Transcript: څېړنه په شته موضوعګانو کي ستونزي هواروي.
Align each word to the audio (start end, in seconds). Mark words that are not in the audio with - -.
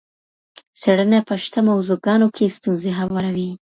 څېړنه 0.79 1.19
په 1.27 1.35
شته 1.43 1.59
موضوعګانو 1.69 2.27
کي 2.35 2.45
ستونزي 2.57 2.91
هواروي. 2.99 3.49